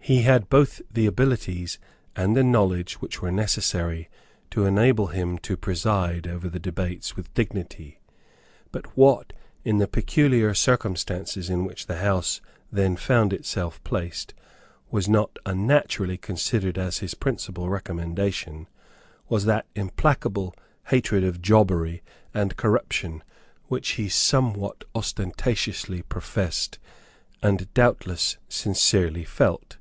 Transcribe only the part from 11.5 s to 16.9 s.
in which the House then found itself placed, was not unnaturally considered